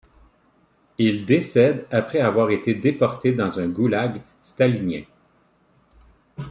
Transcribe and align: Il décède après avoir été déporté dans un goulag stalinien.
Il 0.97 1.25
décède 1.25 1.85
après 1.91 2.21
avoir 2.21 2.49
été 2.49 2.73
déporté 2.73 3.33
dans 3.33 3.59
un 3.59 3.67
goulag 3.67 4.23
stalinien. 4.41 5.03